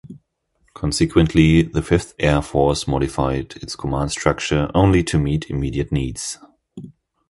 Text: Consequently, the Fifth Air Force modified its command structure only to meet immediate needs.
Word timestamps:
Consequently, 0.73 1.61
the 1.61 1.83
Fifth 1.83 2.15
Air 2.17 2.41
Force 2.41 2.87
modified 2.87 3.55
its 3.57 3.75
command 3.75 4.09
structure 4.11 4.67
only 4.73 5.03
to 5.03 5.19
meet 5.19 5.47
immediate 5.51 5.91
needs. 5.91 6.39